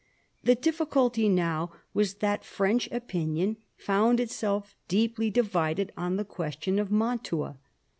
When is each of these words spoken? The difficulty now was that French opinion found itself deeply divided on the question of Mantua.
The 0.43 0.55
difficulty 0.55 1.29
now 1.29 1.73
was 1.93 2.15
that 2.15 2.43
French 2.43 2.89
opinion 2.91 3.57
found 3.77 4.19
itself 4.19 4.75
deeply 4.87 5.29
divided 5.29 5.91
on 5.95 6.15
the 6.17 6.25
question 6.25 6.79
of 6.79 6.89
Mantua. 6.91 7.59